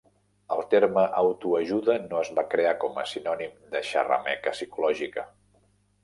[0.53, 5.27] El terme "autoajuda" no es va crear com a sinònim de xerrameca psicològica.